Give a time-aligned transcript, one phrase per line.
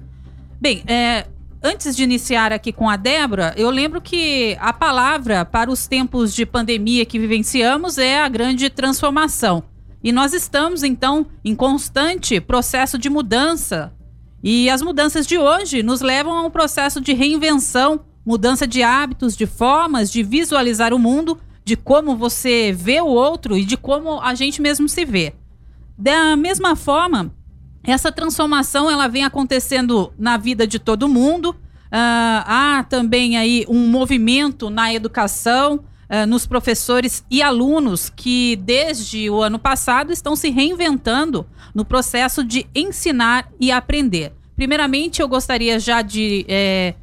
[0.61, 1.27] Bem, é,
[1.67, 6.35] Antes de iniciar aqui com a Débora, eu lembro que a palavra para os tempos
[6.35, 9.63] de pandemia que vivenciamos é a grande transformação.
[10.03, 13.95] E nós estamos, então, em constante processo de mudança.
[14.43, 19.35] E as mudanças de hoje nos levam a um processo de reinvenção, mudança de hábitos,
[19.35, 24.21] de formas de visualizar o mundo, de como você vê o outro e de como
[24.21, 25.33] a gente mesmo se vê.
[25.97, 27.35] Da mesma forma,
[27.85, 31.51] essa transformação ela vem acontecendo na vida de todo mundo.
[31.51, 39.29] Uh, há também aí um movimento na educação, uh, nos professores e alunos que desde
[39.29, 44.33] o ano passado estão se reinventando no processo de ensinar e aprender.
[44.57, 46.95] Primeiramente, eu gostaria já de é,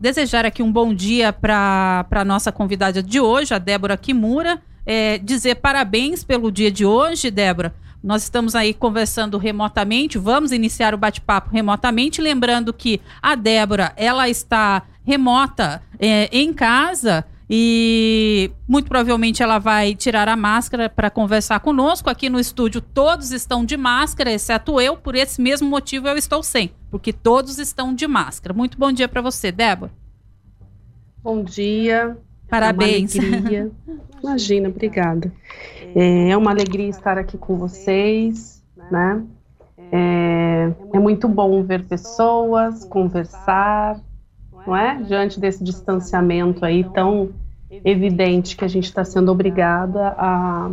[0.00, 4.62] desejar aqui um bom dia para a nossa convidada de hoje, a Débora Kimura.
[4.86, 10.94] É, dizer parabéns pelo dia de hoje, Débora nós estamos aí conversando remotamente, vamos iniciar
[10.94, 18.88] o bate-papo remotamente, lembrando que a Débora, ela está remota é, em casa e muito
[18.88, 22.10] provavelmente ela vai tirar a máscara para conversar conosco.
[22.10, 26.42] Aqui no estúdio todos estão de máscara, exceto eu, por esse mesmo motivo eu estou
[26.42, 28.52] sem, porque todos estão de máscara.
[28.52, 29.90] Muito bom dia para você, Débora.
[31.22, 32.16] Bom dia.
[32.48, 33.16] Parabéns.
[33.16, 33.68] É
[34.22, 35.32] Imagina, obrigada.
[35.94, 39.22] É, é uma alegria estar aqui com vocês, né?
[39.90, 44.00] É, é muito bom ver pessoas, conversar,
[44.66, 44.96] não é?
[45.02, 47.30] Diante desse distanciamento aí tão
[47.84, 50.70] evidente que a gente está sendo obrigada a,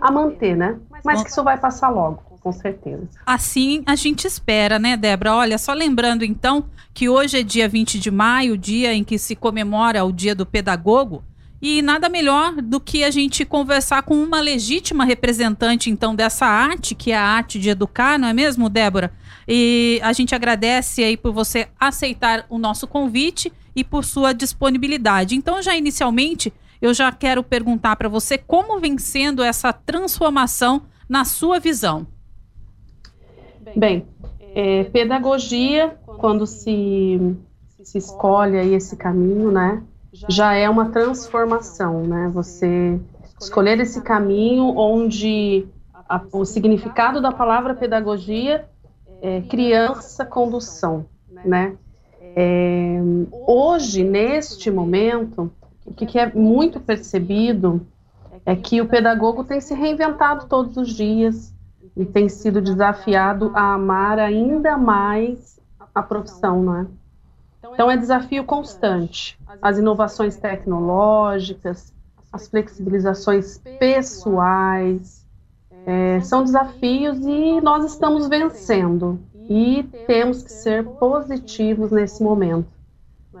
[0.00, 0.78] a manter, né?
[1.04, 3.08] Mas que isso vai passar logo, com certeza.
[3.24, 5.34] Assim a gente espera, né, Débora?
[5.34, 9.34] Olha, só lembrando então que hoje é dia 20 de maio, dia em que se
[9.34, 11.24] comemora o Dia do Pedagogo.
[11.62, 16.94] E nada melhor do que a gente conversar com uma legítima representante, então, dessa arte,
[16.94, 19.14] que é a arte de educar, não é mesmo, Débora?
[19.48, 25.36] E a gente agradece aí por você aceitar o nosso convite e por sua disponibilidade.
[25.36, 31.24] Então, já inicialmente, eu já quero perguntar para você como vem sendo essa transformação na
[31.24, 32.06] sua visão.
[33.76, 34.06] Bem,
[34.54, 37.36] é, pedagogia, quando se,
[37.82, 39.82] se escolhe aí esse caminho, né?
[40.28, 42.30] já é uma transformação, né?
[42.32, 43.00] Você
[43.40, 45.66] escolher esse caminho onde
[46.08, 48.68] a, o significado da palavra pedagogia
[49.20, 51.06] é criança condução,
[51.44, 51.76] né?
[52.36, 52.98] É,
[53.46, 55.50] hoje, neste momento,
[55.84, 57.86] o que, que é muito percebido
[58.46, 61.53] é que o pedagogo tem se reinventado todos os dias
[61.96, 65.60] e tem sido desafiado a amar ainda mais
[65.94, 66.86] a profissão, não é?
[67.72, 69.38] Então é desafio constante.
[69.62, 71.92] As inovações tecnológicas,
[72.32, 75.24] as flexibilizações pessoais,
[75.86, 79.20] é, são desafios e nós estamos vencendo.
[79.48, 82.66] E temos que ser positivos nesse momento.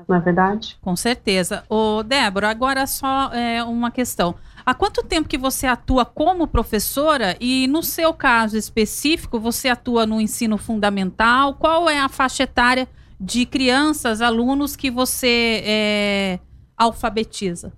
[0.06, 0.76] Não é verdade?
[0.82, 1.64] Com certeza.
[1.68, 4.34] Ô, Débora, agora só é, uma questão.
[4.66, 10.06] Há quanto tempo que você atua como professora e, no seu caso específico, você atua
[10.06, 11.54] no ensino fundamental?
[11.54, 12.88] Qual é a faixa etária
[13.20, 16.38] de crianças, alunos que você é,
[16.78, 17.72] alfabetiza?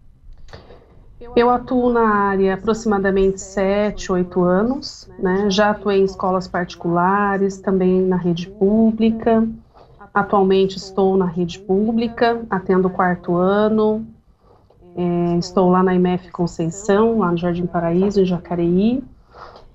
[1.35, 5.51] Eu atuo na área aproximadamente 7, 8 anos, né?
[5.51, 9.47] Já atuei em escolas particulares, também na rede pública.
[10.15, 14.07] Atualmente estou na rede pública, atendo o quarto ano.
[14.97, 19.05] É, estou lá na IMF Conceição, lá no Jardim Paraíso, em Jacareí.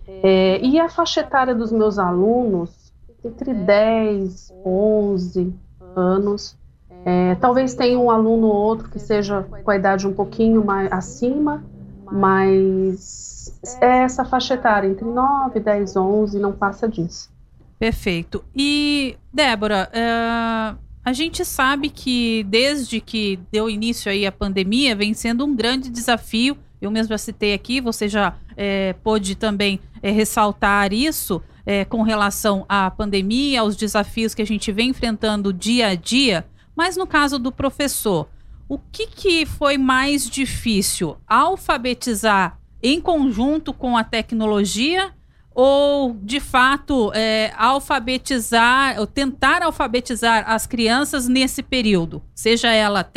[0.08, 2.92] É, e a faixa etária dos meus alunos
[3.24, 5.54] entre 10, 11
[5.96, 6.58] anos.
[7.06, 10.92] É, talvez tenha um aluno ou outro que seja com a idade um pouquinho mais
[10.92, 11.64] acima,
[12.12, 17.32] mas é essa faixa etária, entre 9, 10, 11, não passa disso.
[17.80, 18.44] Perfeito.
[18.56, 25.14] E, Débora, é, a gente sabe que desde que deu início aí a pandemia, vem
[25.14, 26.58] sendo um grande desafio.
[26.80, 32.02] Eu mesmo já citei aqui, você já é, pôde também é, ressaltar isso é, com
[32.02, 36.46] relação à pandemia, aos desafios que a gente vem enfrentando dia a dia,
[36.76, 38.28] mas no caso do professor,
[38.68, 41.18] o que, que foi mais difícil?
[41.28, 45.14] Alfabetizar em conjunto com a tecnologia
[45.54, 53.10] ou de fato é, alfabetizar, ou tentar alfabetizar as crianças nesse período, seja ela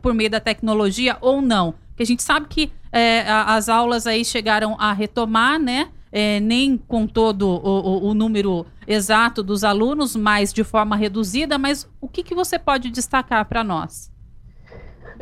[0.00, 1.74] por meio da tecnologia ou não?
[1.88, 5.88] Porque a gente sabe que é, as aulas aí chegaram a retomar, né?
[6.10, 11.58] É, nem com todo o, o, o, número exato dos alunos, mas de forma reduzida.
[11.58, 14.10] Mas o que, que você pode destacar para nós?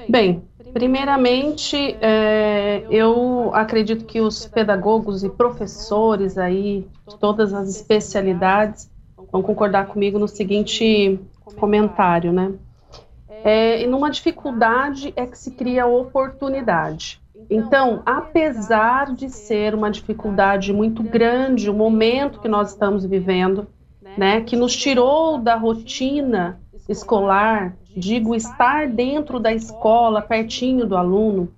[0.08, 8.90] Bem, primeiramente, é, eu acredito que os pedagogos e professores aí, de todas as especialidades,
[9.32, 11.18] vão concordar comigo no seguinte
[11.56, 12.52] comentário, né?
[13.44, 17.20] É, e numa dificuldade é que se cria oportunidade.
[17.48, 23.66] Então, apesar de ser uma dificuldade muito grande, o momento que nós estamos vivendo,
[24.16, 26.58] né, que nos tirou da rotina
[26.88, 31.48] escolar, digo, estar dentro da escola, pertinho do aluno,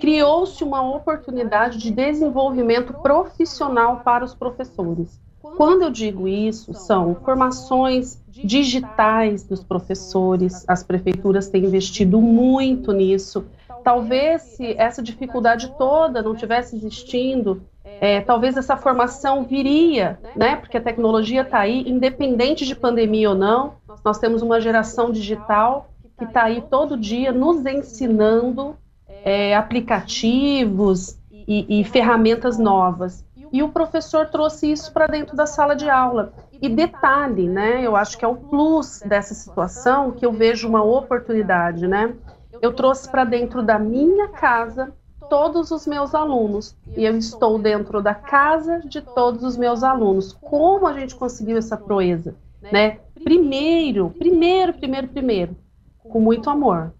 [0.00, 5.20] criou-se uma oportunidade de desenvolvimento profissional para os professores.
[5.56, 13.46] Quando eu digo isso, são formações digitais dos professores, as prefeituras têm investido muito nisso.
[13.82, 17.62] Talvez se essa dificuldade toda não tivesse existindo,
[18.00, 20.56] é, talvez essa formação viria, né?
[20.56, 25.88] Porque a tecnologia está aí, independente de pandemia ou não, nós temos uma geração digital
[26.18, 28.76] que está aí todo dia nos ensinando
[29.24, 33.24] é, aplicativos e, e ferramentas novas.
[33.52, 36.32] E o professor trouxe isso para dentro da sala de aula.
[36.60, 37.82] E detalhe, né?
[37.82, 42.14] Eu acho que é o plus dessa situação que eu vejo uma oportunidade, né?
[42.60, 44.92] Eu trouxe para dentro da minha casa
[45.28, 50.32] todos os meus alunos e eu estou dentro da casa de todos os meus alunos.
[50.32, 52.34] Como a gente conseguiu essa proeza,
[52.72, 52.98] né?
[53.22, 55.56] Primeiro, primeiro, primeiro, primeiro,
[55.98, 56.92] com muito amor.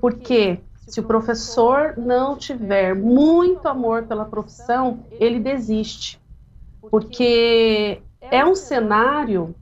[0.00, 6.20] Porque se o professor não tiver muito amor pela profissão, ele desiste.
[6.90, 9.54] Porque é um cenário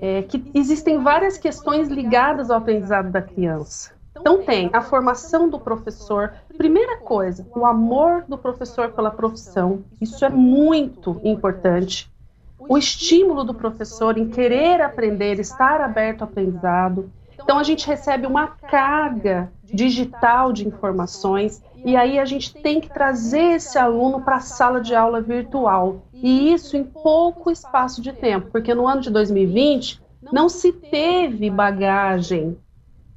[0.00, 3.93] é, que existem várias questões ligadas ao aprendizado da criança.
[4.16, 6.34] Então tem a formação do professor.
[6.56, 9.84] Primeira coisa, o amor do professor pela profissão.
[10.00, 12.10] Isso é muito importante.
[12.58, 17.10] O estímulo do professor em querer aprender, estar aberto ao aprendizado.
[17.42, 22.88] Então a gente recebe uma carga digital de informações e aí a gente tem que
[22.88, 26.06] trazer esse aluno para a sala de aula virtual.
[26.14, 30.02] E isso em pouco espaço de tempo, porque no ano de 2020
[30.32, 32.56] não se teve bagagem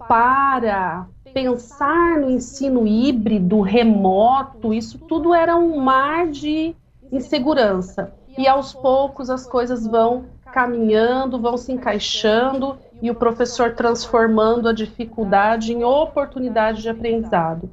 [0.07, 6.75] para pensar no ensino híbrido, remoto, isso tudo era um mar de
[7.12, 8.13] insegurança.
[8.38, 14.74] E aos poucos as coisas vão caminhando, vão se encaixando e o professor transformando a
[14.74, 17.69] dificuldade em oportunidade de aprendizado.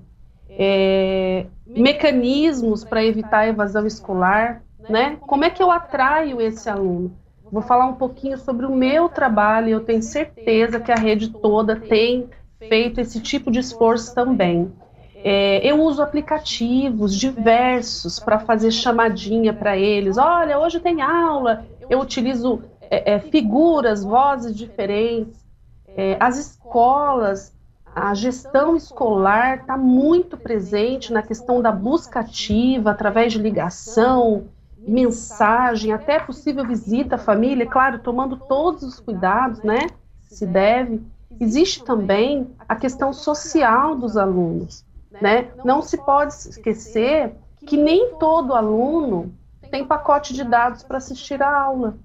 [0.51, 5.17] É, mecanismos para evitar a evasão escolar, né?
[5.21, 7.17] Como é que eu atraio esse aluno?
[7.55, 11.77] Vou falar um pouquinho sobre o meu trabalho, eu tenho certeza que a rede toda
[11.77, 12.29] tem
[12.59, 14.73] feito esse tipo de esforço também.
[15.23, 20.19] É, eu uso aplicativos diversos para fazer chamadinha para eles.
[20.19, 21.65] Olha, hoje tem aula.
[21.89, 22.61] Eu utilizo
[22.91, 25.39] é, é, figuras, vozes diferentes.
[25.97, 27.55] É, as escolas,
[27.95, 34.49] a gestão escolar está muito presente na questão da busca ativa, através de ligação,
[34.87, 39.89] mensagem, até possível visita à família, claro, tomando todos os cuidados, né?
[40.21, 41.03] Se deve.
[41.41, 44.85] Existe também a questão social dos alunos,
[45.21, 45.49] né?
[45.65, 47.35] Não se pode esquecer
[47.67, 49.35] que nem todo aluno
[49.71, 51.97] tem pacote de dados para assistir a aula.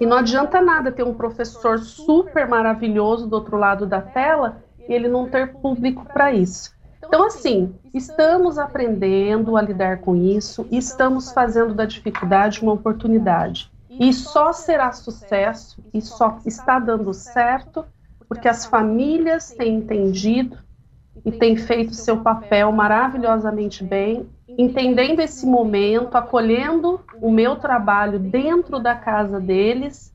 [0.00, 4.92] E não adianta nada ter um professor super maravilhoso do outro lado da tela e
[4.92, 6.76] ele não ter público para isso.
[7.08, 13.72] Então, assim, estamos aprendendo a lidar com isso, estamos fazendo da dificuldade uma oportunidade.
[13.88, 17.86] E só será sucesso e só está dando certo
[18.28, 20.58] porque as famílias têm entendido
[21.24, 28.78] e têm feito seu papel maravilhosamente bem, entendendo esse momento, acolhendo o meu trabalho dentro
[28.78, 30.14] da casa deles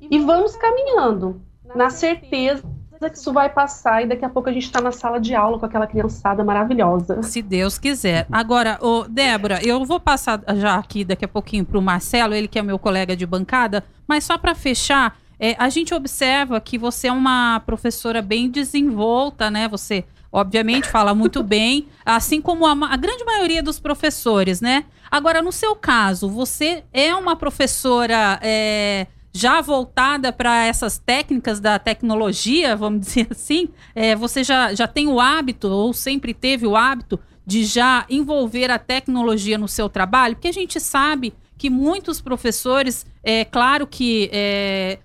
[0.00, 1.42] e vamos caminhando
[1.74, 2.64] na certeza
[3.10, 5.58] que isso vai passar e daqui a pouco a gente está na sala de aula
[5.58, 7.22] com aquela criançada maravilhosa.
[7.22, 8.26] Se Deus quiser.
[8.30, 12.48] Agora, ô, Débora, eu vou passar já aqui daqui a pouquinho para o Marcelo, ele
[12.48, 16.78] que é meu colega de bancada, mas só para fechar, é, a gente observa que
[16.78, 19.66] você é uma professora bem desenvolta, né?
[19.68, 24.84] Você obviamente fala muito bem, assim como a, a, grande maioria dos professores, né?
[25.10, 31.78] Agora, no seu caso, você é uma professora é, já voltada para essas técnicas da
[31.78, 33.68] tecnologia, vamos dizer assim?
[33.94, 38.70] É, você já, já tem o hábito, ou sempre teve o hábito, de já envolver
[38.70, 40.36] a tecnologia no seu trabalho?
[40.36, 44.28] Porque a gente sabe que muitos professores, é claro que.
[44.32, 44.98] É,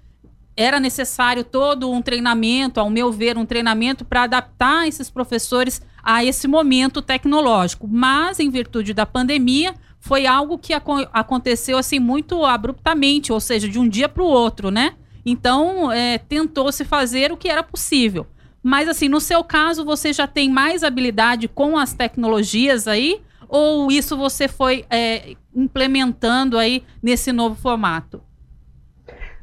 [0.57, 6.25] era necessário todo um treinamento, ao meu ver, um treinamento para adaptar esses professores a
[6.25, 7.87] esse momento tecnológico.
[7.87, 9.75] Mas, em virtude da pandemia,
[10.07, 14.27] foi algo que ac aconteceu assim muito abruptamente, ou seja, de um dia para o
[14.27, 14.95] outro, né?
[15.25, 18.25] Então, é, tentou-se fazer o que era possível.
[18.63, 23.21] Mas, assim, no seu caso, você já tem mais habilidade com as tecnologias aí?
[23.49, 28.21] Ou isso você foi é, implementando aí nesse novo formato?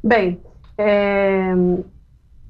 [0.03, 0.41] Bem,
[0.77, 1.53] é,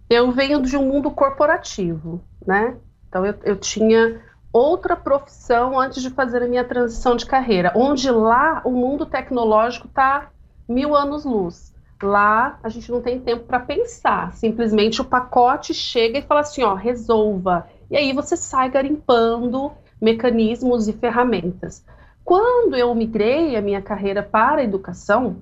[0.09, 2.77] eu venho de um mundo corporativo, né?
[3.09, 4.21] Então eu, eu tinha
[4.55, 9.87] outra profissão antes de fazer a minha transição de carreira, onde lá o mundo tecnológico
[9.87, 10.29] está
[10.65, 11.75] mil anos luz.
[12.01, 16.63] Lá a gente não tem tempo para pensar, simplesmente o pacote chega e fala assim,
[16.63, 17.67] ó, resolva.
[17.91, 21.83] E aí você sai garimpando mecanismos e ferramentas.
[22.23, 25.35] Quando eu migrei a minha carreira para a educação,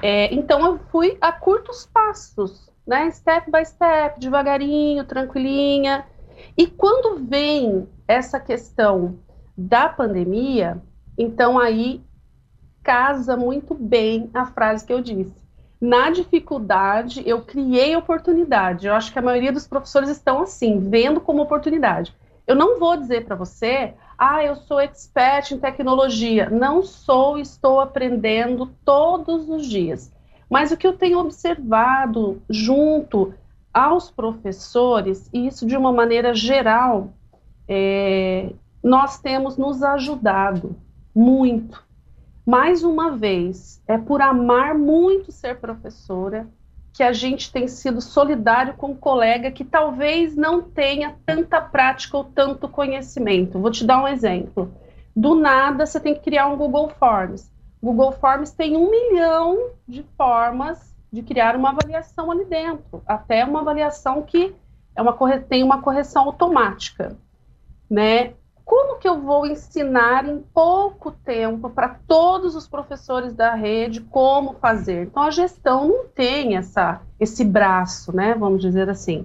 [0.00, 3.10] é, então eu fui a curtos passos, né?
[3.10, 6.06] Step by step, devagarinho, tranquilinha.
[6.56, 9.18] E quando vem essa questão
[9.56, 10.82] da pandemia,
[11.16, 12.02] então aí
[12.82, 15.44] casa muito bem a frase que eu disse.
[15.80, 18.86] Na dificuldade, eu criei oportunidade.
[18.86, 22.14] Eu acho que a maioria dos professores estão assim, vendo como oportunidade.
[22.46, 26.48] Eu não vou dizer para você, ah, eu sou expert em tecnologia.
[26.50, 30.12] Não sou, estou aprendendo todos os dias.
[30.48, 33.34] Mas o que eu tenho observado junto
[33.74, 37.12] aos professores, e isso de uma maneira geral,
[37.66, 38.52] é,
[38.82, 40.76] nós temos nos ajudado
[41.12, 41.82] muito.
[42.46, 46.46] Mais uma vez, é por amar muito ser professora
[46.92, 52.16] que a gente tem sido solidário com um colega que talvez não tenha tanta prática
[52.16, 53.58] ou tanto conhecimento.
[53.58, 54.72] Vou te dar um exemplo.
[55.16, 57.50] Do nada, você tem que criar um Google Forms.
[57.82, 63.60] Google Forms tem um milhão de formas de criar uma avaliação ali dentro, até uma
[63.60, 64.52] avaliação que
[64.96, 67.16] é uma tem uma correção automática,
[67.88, 68.32] né?
[68.64, 74.54] Como que eu vou ensinar em pouco tempo para todos os professores da rede como
[74.54, 75.06] fazer?
[75.06, 78.34] Então a gestão não tem essa esse braço, né?
[78.34, 79.24] Vamos dizer assim.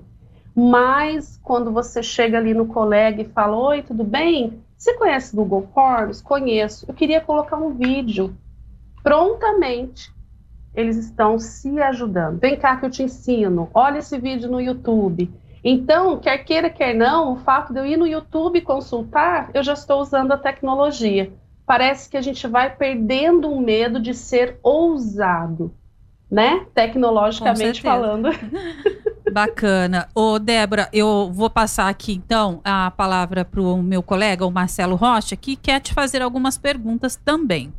[0.55, 4.62] Mas quando você chega ali no colega e fala: "Oi, tudo bem?
[4.77, 6.22] Você conhece Google Forms?
[6.22, 6.86] Conheço.
[6.88, 8.36] Eu queria colocar um vídeo."
[9.01, 10.13] Prontamente
[10.74, 12.40] eles estão se ajudando.
[12.40, 13.70] Vem cá que eu te ensino.
[13.74, 15.32] Olha esse vídeo no YouTube.
[15.64, 19.74] Então, quer queira, quer não, o fato de eu ir no YouTube consultar, eu já
[19.74, 21.32] estou usando a tecnologia.
[21.66, 25.74] Parece que a gente vai perdendo o medo de ser ousado,
[26.32, 26.66] né?
[26.74, 28.30] Tecnologicamente falando.
[29.32, 30.08] Bacana.
[30.16, 34.96] Ô, Débora, eu vou passar aqui então a palavra para o meu colega, o Marcelo
[34.96, 37.72] Rocha, que quer te fazer algumas perguntas também.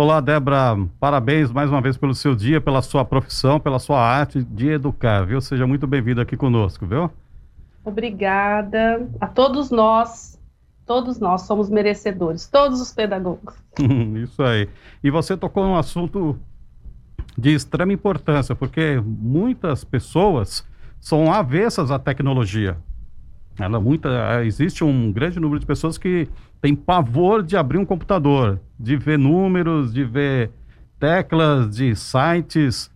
[0.00, 0.78] Olá, Débora.
[0.98, 5.26] Parabéns mais uma vez pelo seu dia, pela sua profissão, pela sua arte de educar,
[5.26, 5.42] viu?
[5.42, 7.10] Seja muito bem-vindo aqui conosco, viu?
[7.84, 10.40] Obrigada a todos nós.
[10.86, 13.54] Todos nós somos merecedores, todos os pedagogos.
[14.24, 14.70] Isso aí.
[15.04, 16.34] E você tocou num assunto
[17.36, 20.66] de extrema importância, porque muitas pessoas
[20.98, 22.78] são avessas à tecnologia.
[23.58, 26.26] Ela muita, existe um grande número de pessoas que
[26.58, 30.50] tem pavor de abrir um computador, de ver números, de ver
[30.98, 32.90] teclas de sites.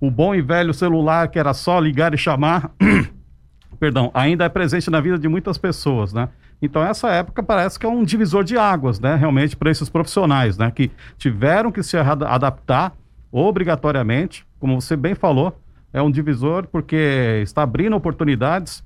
[0.00, 2.70] O bom e velho celular que era só ligar e chamar,
[3.78, 6.30] perdão, ainda é presente na vida de muitas pessoas, né?
[6.60, 9.14] Então essa época parece que é um divisor de águas, né?
[9.14, 10.70] Realmente para esses profissionais, né?
[10.70, 12.94] Que tiveram que se adaptar
[13.30, 15.60] obrigatoriamente, como você bem falou,
[15.92, 18.82] é um divisor porque está abrindo oportunidades,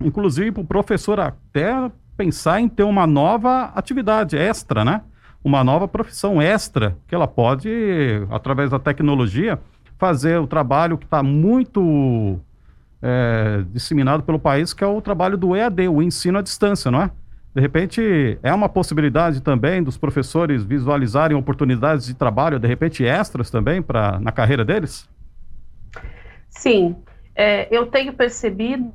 [0.00, 5.02] inclusive para o professor até pensar em ter uma nova atividade extra, né?
[5.42, 7.70] Uma nova profissão extra que ela pode,
[8.30, 9.58] através da tecnologia,
[9.98, 12.38] fazer o trabalho que está muito
[13.00, 17.02] é, disseminado pelo país, que é o trabalho do EAD, o ensino à distância, não
[17.02, 17.10] é?
[17.54, 23.50] De repente, é uma possibilidade também dos professores visualizarem oportunidades de trabalho, de repente extras
[23.50, 25.08] também para na carreira deles?
[26.50, 26.96] Sim,
[27.34, 28.92] é, eu tenho percebido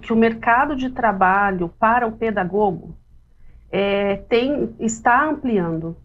[0.00, 2.96] que o mercado de trabalho para o pedagogo
[3.76, 5.96] é, tem, está ampliando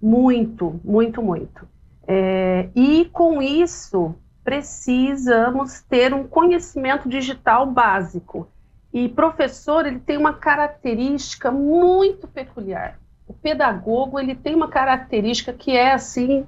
[0.00, 1.68] muito, muito, muito.
[2.06, 4.14] É, e com isso
[4.44, 8.46] precisamos ter um conhecimento digital básico.
[8.92, 13.00] E professor, ele tem uma característica muito peculiar.
[13.26, 16.46] O pedagogo, ele tem uma característica que é assim,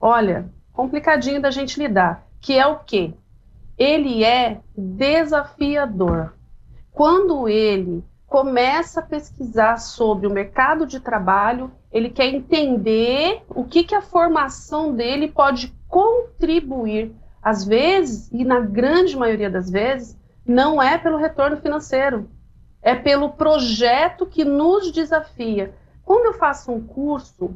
[0.00, 3.12] olha, complicadinho da gente lidar, que é o quê?
[3.76, 6.32] Ele é desafiador.
[6.90, 8.02] Quando ele
[8.34, 14.02] começa a pesquisar sobre o mercado de trabalho, ele quer entender o que, que a
[14.02, 17.12] formação dele pode contribuir.
[17.40, 22.28] Às vezes, e na grande maioria das vezes, não é pelo retorno financeiro,
[22.82, 25.72] é pelo projeto que nos desafia.
[26.04, 27.54] Quando eu faço um curso,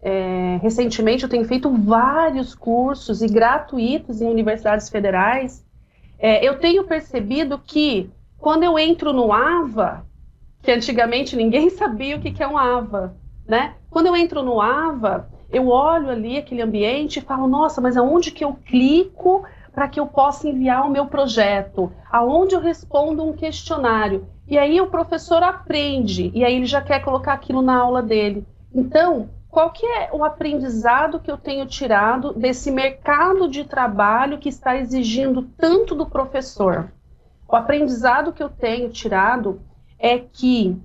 [0.00, 5.62] é, recentemente eu tenho feito vários cursos e gratuitos em universidades federais,
[6.18, 10.06] é, eu tenho percebido que quando eu entro no AVA,
[10.64, 13.14] que antigamente ninguém sabia o que, é um AVA,
[13.46, 13.74] né?
[13.90, 18.32] Quando eu entro no AVA, eu olho ali aquele ambiente e falo, nossa, mas aonde
[18.32, 21.92] que eu clico para que eu possa enviar o meu projeto?
[22.10, 24.26] Aonde eu respondo um questionário?
[24.48, 28.46] E aí o professor aprende, e aí ele já quer colocar aquilo na aula dele.
[28.74, 34.48] Então, qual que é o aprendizado que eu tenho tirado desse mercado de trabalho que
[34.48, 36.90] está exigindo tanto do professor?
[37.48, 39.60] O aprendizado que eu tenho tirado
[40.04, 40.76] é que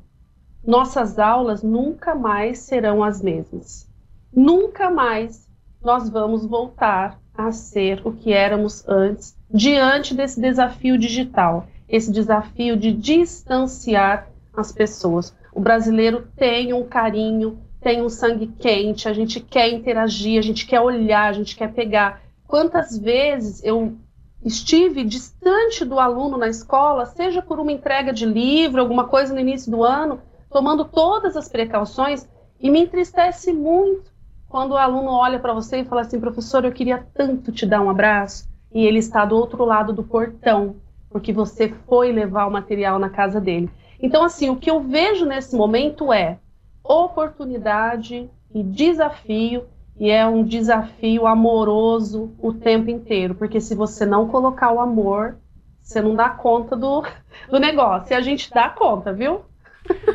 [0.66, 3.86] nossas aulas nunca mais serão as mesmas.
[4.32, 5.46] Nunca mais
[5.84, 12.78] nós vamos voltar a ser o que éramos antes, diante desse desafio digital esse desafio
[12.78, 15.36] de distanciar as pessoas.
[15.52, 20.66] O brasileiro tem um carinho, tem um sangue quente, a gente quer interagir, a gente
[20.66, 22.22] quer olhar, a gente quer pegar.
[22.48, 23.98] Quantas vezes eu
[24.44, 29.40] estive distante do aluno na escola, seja por uma entrega de livro, alguma coisa no
[29.40, 32.28] início do ano, tomando todas as precauções,
[32.60, 34.12] e me entristece muito
[34.48, 37.82] quando o aluno olha para você e fala assim: professor, eu queria tanto te dar
[37.82, 40.76] um abraço, e ele está do outro lado do portão
[41.10, 43.70] porque você foi levar o material na casa dele.
[44.00, 46.38] Então, assim, o que eu vejo nesse momento é
[46.84, 49.66] oportunidade e desafio,
[50.00, 55.36] e é um desafio amoroso o tempo inteiro, porque se você não colocar o amor,
[55.82, 57.04] você não dá conta do,
[57.50, 58.14] do negócio.
[58.14, 59.42] E a gente dá conta, viu?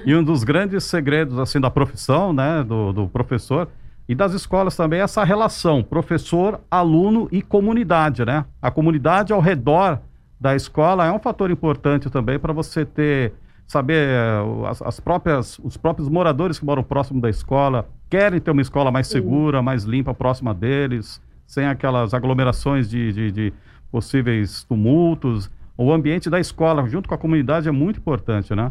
[0.06, 3.68] E um dos grandes segredos assim da profissão, né, do, do professor
[4.08, 8.44] e das escolas também é essa relação professor, aluno e comunidade, né?
[8.62, 10.00] A comunidade ao redor
[10.40, 13.32] da escola é um fator importante também para você ter
[13.66, 18.50] saber eh, as, as, próprias os próprios moradores que moram próximo da escola querem ter
[18.50, 23.52] uma escola mais segura, mais limpa próxima deles, sem aquelas aglomerações de, de, de
[23.90, 25.50] possíveis tumultos.
[25.76, 28.70] O ambiente da escola junto com a comunidade é muito importante, né?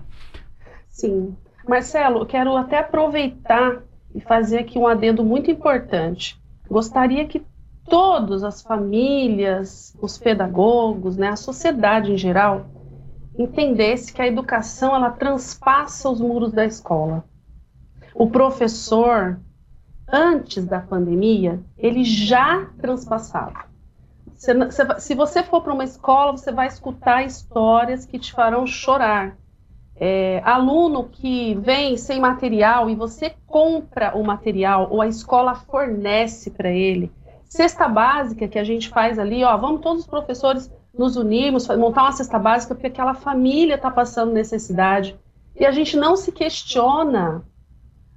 [0.89, 1.35] Sim.
[1.67, 3.81] Marcelo, quero até aproveitar
[4.13, 6.39] e fazer aqui um adendo muito importante.
[6.69, 7.41] Gostaria que
[7.85, 12.65] todas as famílias, os pedagogos, né, a sociedade em geral,
[13.37, 17.23] entendesse que a educação ela transpassa os muros da escola.
[18.13, 19.39] O professor,
[20.07, 23.65] antes da pandemia, ele já transpassava.
[24.99, 29.37] Se você for para uma escola, você vai escutar histórias que te farão chorar.
[29.95, 36.49] É, aluno que vem sem material e você compra o material ou a escola fornece
[36.49, 37.11] para ele
[37.53, 42.03] cesta básica que a gente faz ali, ó, vamos todos os professores nos unirmos, montar
[42.03, 45.17] uma cesta básica porque aquela família está passando necessidade.
[45.55, 47.43] E a gente não se questiona.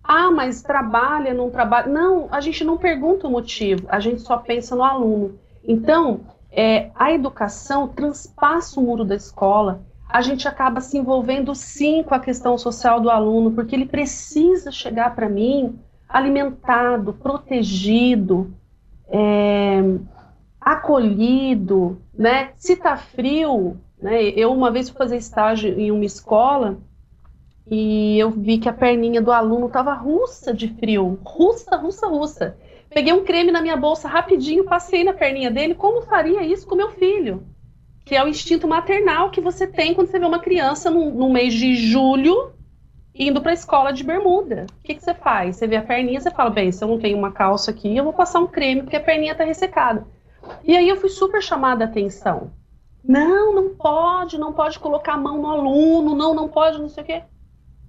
[0.05, 1.89] Ah, mas trabalha, não trabalha.
[1.89, 5.39] Não, a gente não pergunta o motivo, a gente só pensa no aluno.
[5.65, 12.05] Então, é, a educação transpassa o muro da escola, a gente acaba se envolvendo sim
[12.05, 18.55] com a questão social do aluno, porque ele precisa chegar para mim alimentado, protegido,
[19.09, 19.83] é,
[20.67, 22.51] acolhido, né?
[22.57, 24.21] Se tá frio, né?
[24.31, 26.77] Eu uma vez fui fazer estágio em uma escola
[27.71, 32.59] e eu vi que a perninha do aluno tava russa de frio, russa, russa, russa.
[32.91, 35.73] Peguei um creme na minha bolsa rapidinho, passei na perninha dele.
[35.73, 37.47] Como faria isso com meu filho?
[38.05, 41.31] Que é o instinto maternal que você tem quando você vê uma criança no, no
[41.31, 42.53] mês de julho
[43.15, 44.67] indo para a escola de bermuda.
[44.81, 45.57] O que, que você faz?
[45.57, 48.03] Você vê a perninha, você fala, bem, se eu não tenho uma calça aqui, eu
[48.03, 50.05] vou passar um creme porque a perninha está ressecada.
[50.65, 52.51] E aí eu fui super chamada a atenção.
[53.03, 57.03] Não, não pode, não pode colocar a mão no aluno, não, não pode, não sei
[57.05, 57.23] o quê.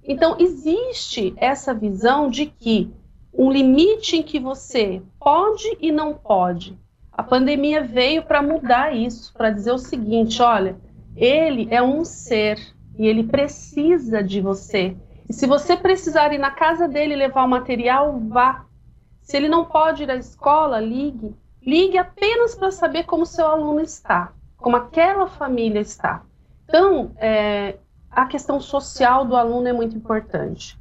[0.04, 2.90] Então, existe essa visão de que
[3.32, 6.78] um limite em que você pode e não pode.
[7.12, 10.76] A pandemia veio para mudar isso, para dizer o seguinte: olha,
[11.16, 12.58] ele é um ser
[12.96, 14.96] e ele precisa de você.
[15.28, 18.64] E se você precisar ir na casa dele levar o material, vá.
[19.20, 21.34] Se ele não pode ir à escola, ligue.
[21.68, 26.22] Ligue apenas para saber como seu aluno está, como aquela família está.
[26.64, 27.76] Então, é,
[28.10, 30.78] a questão social do aluno é muito importante.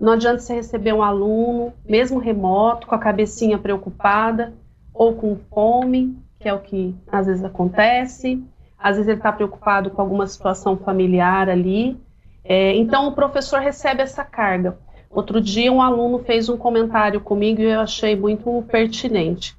[0.00, 4.54] Não adianta você receber um aluno, mesmo remoto, com a cabecinha preocupada
[4.94, 8.40] ou com fome, que é o que às vezes acontece.
[8.78, 12.00] Às vezes ele está preocupado com alguma situação familiar ali.
[12.44, 14.78] É, então o professor recebe essa carga.
[15.10, 19.57] Outro dia um aluno fez um comentário comigo e eu achei muito pertinente.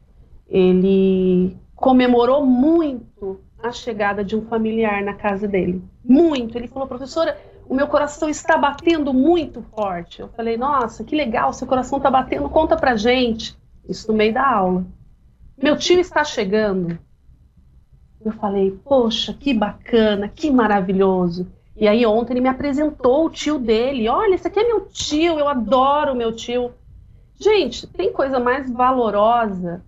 [0.50, 5.82] Ele comemorou muito a chegada de um familiar na casa dele.
[6.04, 6.58] Muito.
[6.58, 10.22] Ele falou, professora, o meu coração está batendo muito forte.
[10.22, 13.56] Eu falei, nossa, que legal, seu coração está batendo, conta pra gente.
[13.88, 14.86] Isso no meio da aula.
[15.62, 16.98] Meu tio está chegando.
[18.24, 21.48] Eu falei, poxa, que bacana, que maravilhoso.
[21.78, 24.10] E aí ontem ele me apresentou o tio dele.
[24.10, 26.72] Olha, esse aqui é meu tio, eu adoro meu tio.
[27.40, 29.82] Gente, tem coisa mais valorosa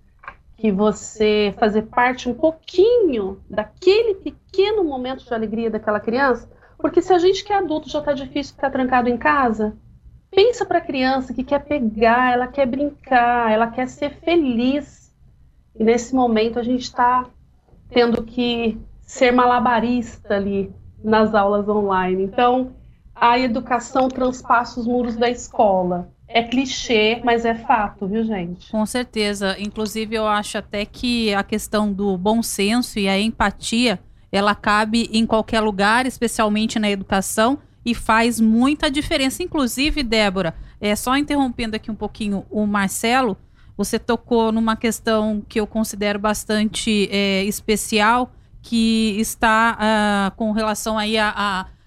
[0.62, 6.48] que você fazer parte um pouquinho daquele pequeno momento de alegria daquela criança?
[6.78, 9.76] Porque se a gente que é adulto já está difícil ficar trancado em casa,
[10.30, 15.12] pensa para a criança que quer pegar, ela quer brincar, ela quer ser feliz.
[15.76, 17.26] E nesse momento a gente está
[17.90, 20.72] tendo que ser malabarista ali
[21.04, 22.22] nas aulas online.
[22.22, 22.72] Então,
[23.16, 26.12] a educação transpassa os muros da escola.
[26.34, 28.70] É clichê, mas é fato, viu, gente?
[28.72, 29.56] Com certeza.
[29.60, 34.00] Inclusive, eu acho até que a questão do bom senso e a empatia,
[34.32, 39.44] ela cabe em qualquer lugar, especialmente na educação, e faz muita diferença.
[39.44, 43.38] Inclusive, Débora, é só interrompendo aqui um pouquinho o Marcelo,
[43.76, 50.98] você tocou numa questão que eu considero bastante é, especial, que está uh, com relação
[50.98, 51.34] aí a,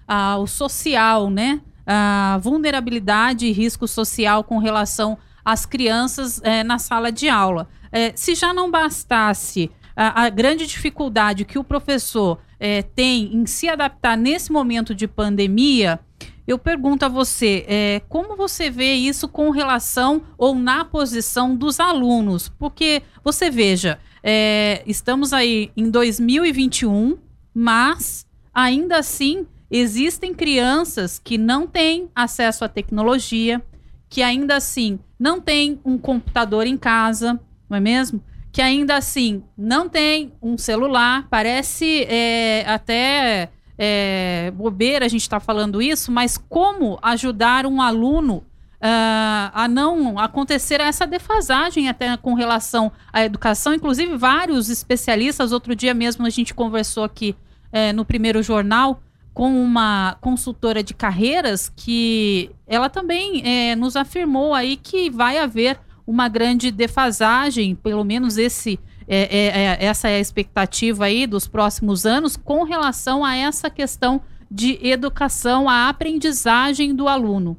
[0.05, 1.61] a, ao social, né?
[1.85, 7.67] A vulnerabilidade e risco social com relação às crianças é, na sala de aula.
[7.91, 13.45] É, se já não bastasse a, a, grande dificuldade que o professor é, tem em
[13.45, 15.99] se adaptar nesse momento de pandemia,
[16.47, 21.79] eu pergunto a você, é, como você vê isso com relação ou na posição dos
[21.79, 22.49] alunos?
[22.49, 27.17] Porque você veja, é, estamos aí em 2021,
[27.53, 33.61] mas ainda assim existem crianças que não têm acesso à tecnologia,
[34.09, 38.23] que ainda assim não têm um computador em casa, não é mesmo?
[38.51, 45.39] Que ainda assim não tem um celular, parece é, até é, bobeira a gente está
[45.39, 48.43] falando isso, mas como ajudar um aluno
[48.75, 53.73] Uh, a não acontecer essa defasagem até com relação à educação.
[53.73, 57.35] Inclusive, vários especialistas, outro dia mesmo a gente conversou aqui
[57.71, 59.01] é, no primeiro jornal
[59.35, 65.77] com uma consultora de carreiras que ela também é, nos afirmou aí que vai haver
[66.07, 71.47] uma grande defasagem, pelo menos esse é, é, é, essa é a expectativa aí dos
[71.47, 77.57] próximos anos com relação a essa questão de educação, a aprendizagem do aluno.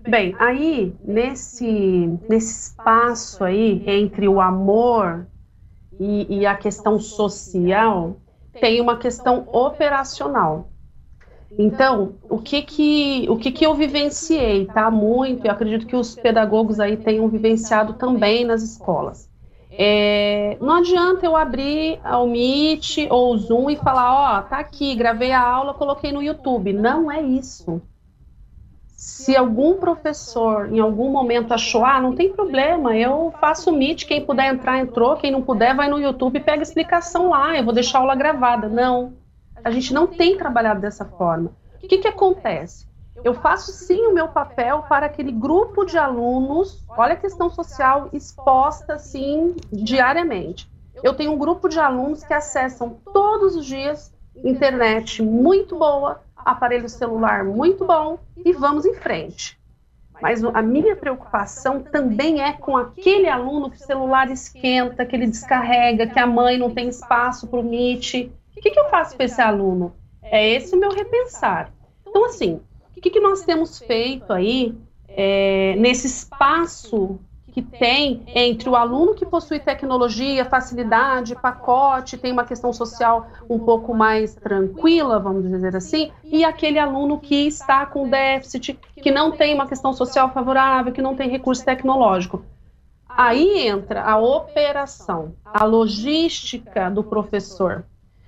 [0.00, 5.26] Bem, aí nesse, nesse espaço aí entre o amor
[6.00, 8.16] e, e a questão social,
[8.60, 10.68] tem uma questão operacional.
[11.58, 14.90] Então, o que que, o que que eu vivenciei, tá?
[14.90, 19.30] Muito, eu acredito que os pedagogos aí tenham vivenciado também nas escolas.
[19.70, 24.58] É, não adianta eu abrir o Meet ou o Zoom e falar, ó, oh, tá
[24.58, 26.72] aqui, gravei a aula, coloquei no YouTube.
[26.72, 27.80] Não é isso.
[29.02, 34.06] Se algum professor em algum momento achou, ah, não tem problema, eu faço o Meet,
[34.06, 37.56] quem puder entrar, entrou, quem não puder, vai no YouTube e pega a explicação lá,
[37.56, 38.68] eu vou deixar a aula gravada.
[38.68, 39.14] Não,
[39.64, 41.50] a gente não tem trabalhado dessa forma.
[41.82, 42.86] O que, que acontece?
[43.24, 48.08] Eu faço sim o meu papel para aquele grupo de alunos, olha a questão social
[48.12, 50.70] exposta assim diariamente.
[51.02, 56.88] Eu tenho um grupo de alunos que acessam todos os dias internet muito boa, aparelho
[56.88, 59.58] celular muito bom e vamos em frente.
[60.20, 65.26] Mas a minha preocupação também é com aquele aluno que o celular esquenta, que ele
[65.26, 68.30] descarrega, que a mãe não tem espaço para o Meet.
[68.56, 69.92] O que, que eu faço com esse aluno?
[70.22, 71.72] É esse o meu repensar.
[72.06, 72.60] Então, assim,
[73.02, 74.74] que, que nós temos feito aí
[75.08, 77.18] é, nesse espaço
[77.52, 83.58] que tem entre o aluno que possui tecnologia, facilidade, pacote, tem uma questão social um
[83.58, 89.30] pouco mais tranquila, vamos dizer assim, e aquele aluno que está com déficit, que não
[89.32, 92.42] tem uma questão social favorável, que não tem recurso tecnológico.
[93.06, 97.84] Aí entra a operação, a logística do professor.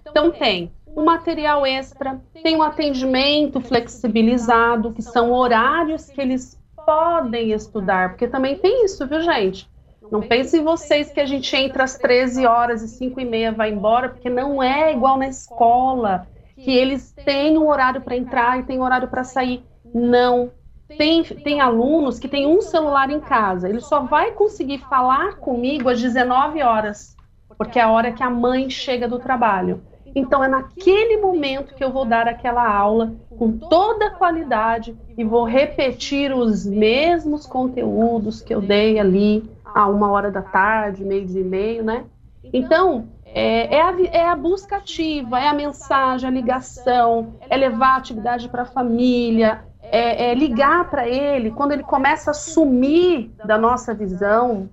[0.06, 7.52] Então tem o material extra, tem um atendimento flexibilizado, que são horários que eles podem
[7.52, 9.68] estudar, porque também tem isso, viu, gente?
[10.10, 13.70] Não pensem vocês que a gente entra às 13 horas e 5 e meia vai
[13.70, 16.26] embora, porque não é igual na escola.
[16.56, 19.64] que eles têm um horário para entrar e tem horário para sair.
[19.92, 20.52] Não.
[20.96, 23.68] Tem, tem alunos que têm um celular em casa.
[23.68, 27.16] Ele só vai conseguir falar comigo às 19 horas,
[27.58, 29.82] porque é a hora que a mãe chega do trabalho.
[30.14, 35.24] Então é naquele momento que eu vou dar aquela aula com toda a qualidade e
[35.24, 41.26] vou repetir os mesmos conteúdos que eu dei ali a uma hora da tarde, meio
[41.26, 42.04] dia e meio, né?
[42.52, 47.94] Então é, é, a, é a busca ativa, é a mensagem, a ligação, é levar
[47.94, 53.32] a atividade para a família, é, é ligar para ele quando ele começa a sumir
[53.44, 54.70] da nossa visão,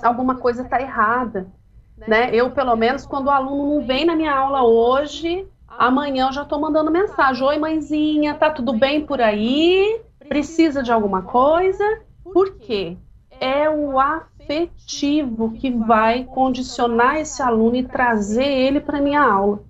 [0.00, 1.48] alguma coisa está errada.
[1.96, 2.30] Né?
[2.32, 6.42] Eu, pelo menos, quando o aluno não vem na minha aula hoje, amanhã eu já
[6.42, 7.46] estou mandando mensagem.
[7.46, 10.00] Oi, mãezinha, tá tudo bem por aí?
[10.28, 11.84] Precisa de alguma coisa?
[12.22, 12.96] Por quê?
[13.40, 19.62] É o afetivo que vai condicionar esse aluno e trazer ele para minha aula.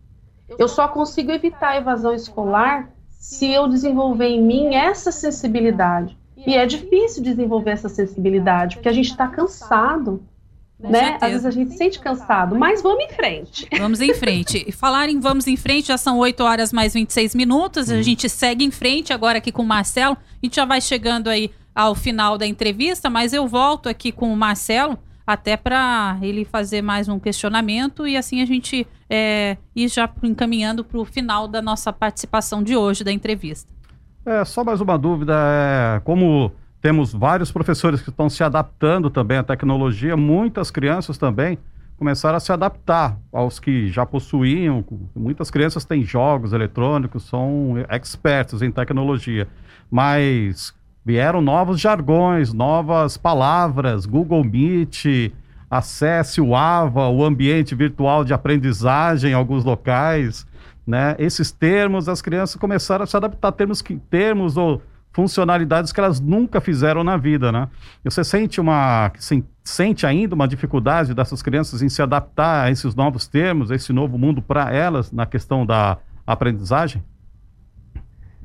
[0.58, 6.16] Eu só consigo evitar a evasão escolar se eu desenvolver em mim essa sensibilidade.
[6.36, 10.22] E é difícil desenvolver essa sensibilidade, porque a gente está cansado
[10.78, 11.16] né?
[11.20, 13.66] Às vezes a gente se sente cansado, mas vamos em frente.
[13.78, 14.64] Vamos em frente.
[14.66, 17.90] E falar em vamos em frente, já são 8 horas mais 26 minutos.
[17.90, 18.02] A uhum.
[18.02, 20.16] gente segue em frente agora aqui com o Marcelo.
[20.16, 24.32] A gente já vai chegando aí ao final da entrevista, mas eu volto aqui com
[24.32, 29.88] o Marcelo até para ele fazer mais um questionamento e assim a gente é, ir
[29.88, 33.72] já encaminhando para o final da nossa participação de hoje da entrevista.
[34.24, 36.52] É, só mais uma dúvida, é, como
[36.86, 41.58] temos vários professores que estão se adaptando também à tecnologia, muitas crianças também
[41.96, 44.84] começaram a se adaptar aos que já possuíam.
[45.12, 49.48] Muitas crianças têm jogos eletrônicos, são expertos em tecnologia,
[49.90, 50.72] mas
[51.04, 55.32] vieram novos jargões, novas palavras, Google Meet,
[55.68, 60.46] acesse o AVA, o ambiente virtual de aprendizagem em alguns locais,
[60.86, 61.16] né?
[61.18, 64.80] Esses termos, as crianças começaram a se adaptar, termos que termos ou
[65.16, 67.70] funcionalidades que elas nunca fizeram na vida, né?
[68.04, 69.10] Você sente uma
[69.64, 73.94] sente ainda uma dificuldade dessas crianças em se adaptar a esses novos termos, a esse
[73.94, 77.02] novo mundo para elas na questão da aprendizagem?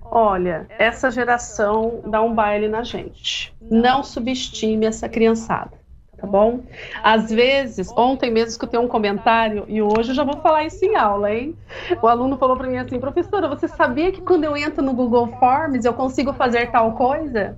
[0.01, 3.53] Olha, essa geração dá um baile na gente.
[3.61, 5.80] Não subestime essa criançada
[6.21, 6.61] tá bom?
[7.03, 10.95] Às vezes, ontem mesmo escutei um comentário e hoje eu já vou falar isso em
[10.95, 11.57] aula, hein?
[11.99, 15.27] O aluno falou para mim assim, professora, você sabia que quando eu entro no Google
[15.39, 17.57] Forms eu consigo fazer tal coisa?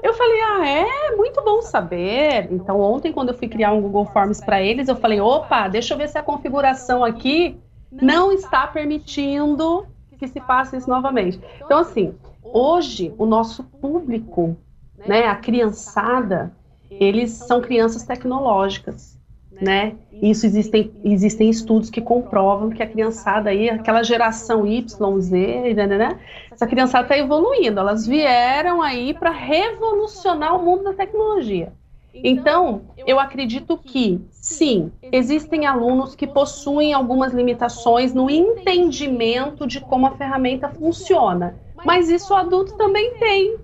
[0.00, 2.48] Eu falei, ah, é muito bom saber.
[2.52, 5.94] Então, ontem, quando eu fui criar um Google Forms para eles, eu falei, opa, deixa
[5.94, 7.58] eu ver se a configuração aqui
[7.90, 9.86] não está permitindo
[10.18, 11.40] que se faça isso novamente.
[11.64, 14.56] Então, assim, hoje, o nosso público,
[15.06, 16.52] né, a criançada,
[17.00, 19.18] eles são crianças tecnológicas,
[19.60, 19.94] né?
[20.22, 24.84] Isso existem, existem estudos que comprovam que a criançada aí, aquela geração Y,
[25.20, 27.80] Z, né, né, né essa criançada está evoluindo.
[27.80, 31.72] Elas vieram aí para revolucionar o mundo da tecnologia.
[32.14, 40.06] Então, eu acredito que, sim, existem alunos que possuem algumas limitações no entendimento de como
[40.06, 43.56] a ferramenta funciona, mas isso o adulto também tem.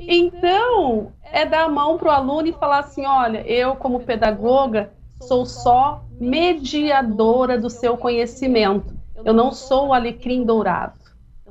[0.00, 4.92] Então, é dar a mão para o aluno e falar assim: olha, eu, como pedagoga,
[5.20, 8.94] sou só mediadora do seu conhecimento.
[9.24, 10.98] Eu não sou o alecrim dourado.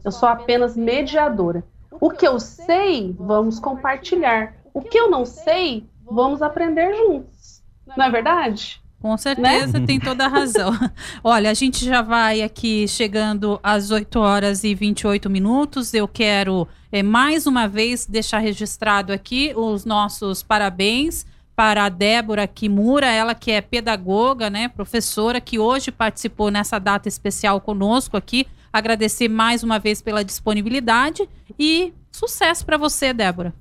[0.03, 1.63] Eu sou apenas mediadora.
[1.91, 4.55] O que eu sei, vamos compartilhar.
[4.73, 7.61] O que eu não sei, vamos aprender juntos.
[7.97, 8.81] Não é verdade?
[9.01, 9.85] Com certeza, né?
[9.85, 10.71] tem toda a razão.
[11.23, 15.93] Olha, a gente já vai aqui chegando às 8 horas e 28 minutos.
[15.93, 22.47] Eu quero é, mais uma vez deixar registrado aqui os nossos parabéns para a Débora
[22.47, 28.47] Kimura, ela que é pedagoga, né, professora, que hoje participou nessa data especial conosco aqui.
[28.71, 33.53] Agradecer mais uma vez pela disponibilidade e sucesso para você, Débora.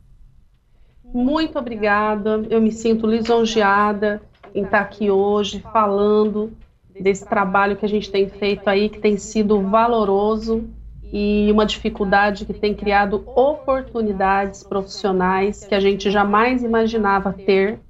[1.12, 4.22] Muito obrigada, eu me sinto lisonjeada
[4.54, 6.52] em estar aqui hoje falando
[6.98, 10.68] desse trabalho que a gente tem feito aí, que tem sido valoroso
[11.12, 17.80] e uma dificuldade que tem criado oportunidades profissionais que a gente jamais imaginava ter,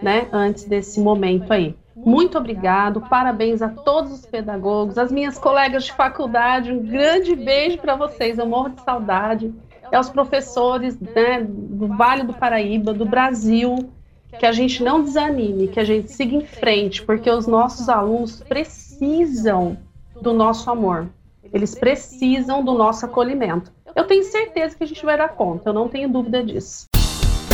[0.00, 1.76] né, antes desse momento aí.
[1.96, 7.78] Muito obrigado, parabéns a todos os pedagogos, as minhas colegas de faculdade, um grande beijo
[7.78, 9.54] para vocês, eu morro de saudade.
[9.92, 13.90] E aos professores né, do Vale do Paraíba, do Brasil,
[14.38, 18.42] que a gente não desanime, que a gente siga em frente, porque os nossos alunos
[18.48, 19.76] precisam
[20.20, 21.08] do nosso amor.
[21.52, 23.72] Eles precisam do nosso acolhimento.
[23.94, 26.86] Eu tenho certeza que a gente vai dar conta, eu não tenho dúvida disso.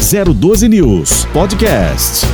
[0.00, 2.26] 012 News Podcast.